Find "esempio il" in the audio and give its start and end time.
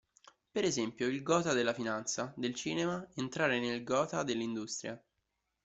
0.63-1.21